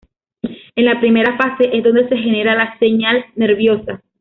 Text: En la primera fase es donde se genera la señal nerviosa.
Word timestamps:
En 0.75 0.85
la 0.85 0.99
primera 0.99 1.37
fase 1.37 1.69
es 1.77 1.83
donde 1.83 2.09
se 2.09 2.17
genera 2.17 2.55
la 2.55 2.79
señal 2.79 3.23
nerviosa. 3.35 4.01